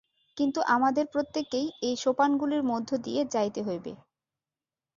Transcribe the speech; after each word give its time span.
কিন্তু 0.37 0.59
আমাদের 0.67 1.05
প্রত্যেককেই 1.05 1.67
এই 1.81 1.95
সোপানগুলির 1.95 2.63
মধ্য 2.63 2.89
দিয়া 2.97 3.23
যাইতে 3.25 3.59
হইবে। 3.63 3.91